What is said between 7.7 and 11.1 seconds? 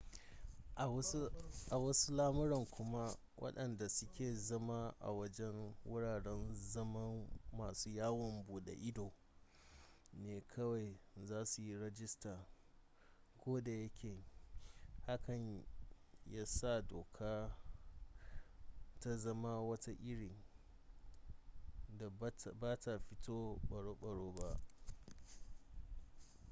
yawon bude ido ne kawai